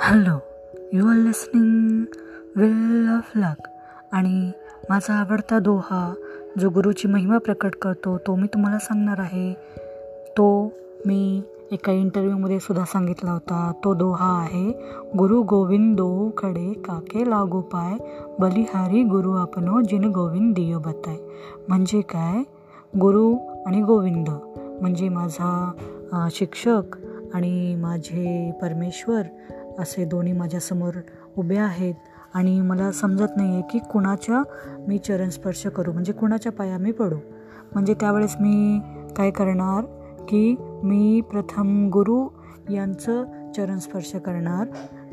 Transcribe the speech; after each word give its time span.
Hello 0.00 0.38
you 0.92 1.08
are 1.08 1.16
listening 1.16 2.04
will 2.56 3.08
of 3.16 3.30
luck 3.36 3.68
आणि 4.12 4.50
माझा 4.90 5.14
आवडता 5.14 5.58
दोहा 5.58 6.14
जो 6.58 6.70
गुरुची 6.70 7.08
महिमा 7.08 7.38
प्रकट 7.38 7.74
करतो 7.74 8.18
तो 8.18 8.34
मी 8.34 8.46
तुम्हाला 8.46 8.78
सांगणार 8.78 9.20
आहे. 9.20 9.54
तो 10.38 10.72
मी 11.06 11.42
एका 11.72 11.92
इंटरव्ह्यूमध्ये 11.92 12.60
सुद्धा 12.60 12.84
सांगितला 12.84 13.30
होता. 13.30 13.72
तो 13.84 13.94
दोहा 13.94 14.40
आहे. 14.40 14.72
गुरु 15.18 15.42
गोविंदो 15.42 16.28
कडे 16.28 16.72
काके 16.72 17.30
लागू 17.30 17.60
पाय. 17.60 18.24
बलिहारी 18.40 19.02
गुरु 19.02 19.32
आपनो 19.32 19.80
जिन 19.80 20.04
गोविंद 20.04 20.54
दियो 20.54 20.78
बताय. 20.78 21.16
म्हणजे 21.68 22.00
काय? 22.00 22.42
गुरु 23.00 23.34
आणि 23.66 23.82
गोविंद. 23.82 24.28
म्हणजे 24.80 25.08
माझा 25.08 25.72
शिक्षक 26.30 26.96
आणि 27.34 27.74
माझे 27.74 28.52
परमेश्वर 28.62 29.22
असे 29.78 30.04
दोन्ही 30.04 30.32
माझ्यासमोर 30.32 30.92
उभे 31.38 31.56
आहेत. 31.56 31.94
आणि 32.34 32.60
मला 32.60 32.92
समजत 32.92 33.36
नाही 33.36 33.52
आहे 33.52 33.62
की 33.70 33.78
कुणाच्या 33.78 34.42
मी 34.88 34.98
चरणस्पर्श 34.98 35.66
करू 35.66 35.92
म्हणजे 35.92 36.12
कुणाच्या 36.12 36.52
पाया 36.52 36.78
मी 36.78 36.92
पडू. 36.92 37.16
म्हणजे 37.74 37.94
त्यावेळेस 37.94 38.36
मी 38.40 38.80
काय 39.16 39.30
करणार 39.30 39.84
की 40.28 40.56
मी 40.60 41.20
प्रथम 41.20 41.88
गुरु 41.88 42.28
यांचं 42.70 43.24
चरणस्पर्श 43.56 44.14
करणार. 44.14 44.66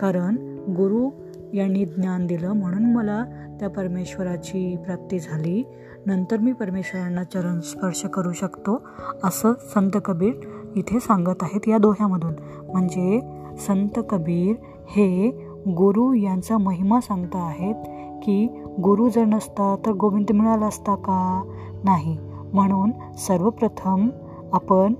कारण 0.00 0.36
गुरु 0.68 1.10
यांनी 1.54 1.84
ज्ञान 1.84 2.26
दिलं 2.26 2.52
म्हणून 2.52 2.92
मला 2.92 3.24
त्या 3.60 3.68
परमेश्वराची 3.68 4.76
प्राप्ती 4.76 5.18
झाली. 5.18 5.64
नंतर 6.06 6.36
मी 6.36 6.52
परमेश्वरांना 6.52 7.24
चरणस्पर्श 7.24 8.04
करू 8.04 8.32
शकतो 8.32 8.88
असं 9.24 9.52
संत 9.74 9.90
कबीर 10.04 10.32
इथे 10.76 11.00
सांगत 11.00 11.42
आहेत 11.42 11.68
या 11.68 11.78
दोह्यामधून. 11.78 12.34
म्हणजे 12.72 13.35
संत 13.58 13.98
कबीर 14.10 14.56
हे 14.90 15.30
गुरु 15.68 16.12
यांचा 16.12 16.58
महिमा 16.58 17.00
सांगता 17.00 17.38
आहेत 17.38 17.74
की 18.22 18.46
गुरु 18.84 19.08
जर 19.08 19.24
नसता 19.24 19.74
तर 19.86 19.92
गोविंद 19.92 20.32
मिळाला 20.32 20.66
असता 20.66 20.94
का? 20.94 21.42
नाही. 21.84 22.16
म्हणून 22.54 22.90
सर्वप्रथम 23.18 24.08
आपण 24.52 24.94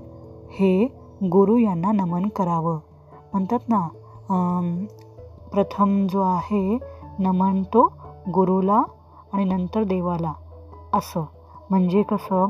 हे 0.51 0.87
गुरु 1.31 1.57
यांना 1.57 1.91
नमन 1.91 2.27
करावं. 2.27 2.79
म्हणतात 3.33 3.59
ना 3.69 3.87
प्रथम 5.53 6.07
जो 6.09 6.21
आहे 6.21 6.77
नमन 7.19 7.61
तो 7.63 7.91
गुरुला 8.33 8.81
आणि 9.33 9.43
नंतर 9.43 9.83
देवाला. 9.83 10.33
असं. 10.93 11.23
म्हणजे 11.69 12.03
कसं 12.03 12.45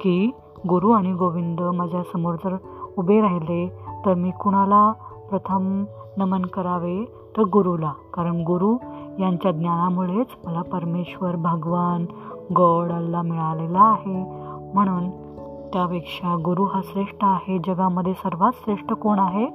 की 0.00 0.30
गुरु 0.68 0.90
आणि 0.90 1.12
गोविंद 1.12 1.60
माझ्यासमोर 1.60 2.34
जर 2.34 2.56
उभे 2.98 3.20
राहिले 3.20 3.66
तर 4.06 4.14
मी 4.14 4.30
कुणाला 4.30 4.92
प्रथम 5.30 5.84
नमन 6.16 6.42
करावे 6.42 7.04
तर 7.36 7.42
गुरुला. 7.42 7.92
कारण 8.14 8.42
गुरु 8.42 8.76
यांच्या 9.18 9.52
ज्ञानामुळेच 9.52 10.26
मला 10.46 10.62
परमेश्वर 10.62 11.36
भगवान 11.36 12.04
गॉड 12.56 12.92
अल्ला 12.92 13.22
मिळालेला 13.22 13.80
आहे. 13.80 14.24
म्हणून 14.74 15.10
त्यापेक्षा 15.72 16.36
गुरु 16.44 16.64
हा 16.64 16.80
श्रेष्ठ 16.84 17.16
आहे. 17.22 17.58
जगामध्ये 17.58 18.12
सर्वात 18.12 18.52
श्रेष्ठ 18.54 18.92
कोण 18.92 19.18
आहे? 19.18 19.46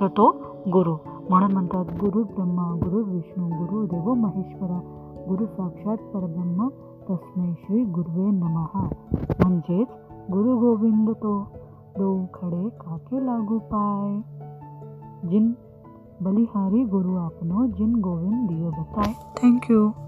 तर 0.00 0.06
तो 0.06 0.36
गुरु. 0.72 0.96
म्हणून 1.30 1.52
म्हणतात 1.52 1.84
गुरु 1.84 2.22
ब्रह्मा 2.22 2.62
गुरु 2.62 3.02
विष्णू 3.04 3.48
गुरु 3.48 3.86
देव 3.86 4.14
महेश्वरा 4.14 4.78
गुरु 5.28 5.46
साक्षात 5.46 5.96
परब्रह्म 5.96 6.68
तस्मै 7.10 7.52
श्री 7.52 7.84
गुरुवे 7.84 8.30
नमहा 8.30 8.88
म्हणजेच 9.40 9.88
गुरु 10.32 10.56
गोविंद 10.58 11.10
तो. 11.10 11.46
दो 11.98 12.24
खडे 12.34 12.68
काके 12.68 13.26
लागू 13.26 13.58
पाय. 13.58 14.37
जिन 15.24 15.56
बलिहारी 16.22 16.84
गुरु 16.84 17.16
आपनो 17.16 17.66
जिन 17.66 18.00
गोविंद 18.00 18.48
दियो 18.48 18.70
बताए। 18.70 19.12
Thank 19.12 19.70
you 19.70 20.07